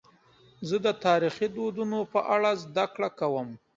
[0.67, 3.49] زه د تاریخي دودونو په اړه زدهکړه کوم.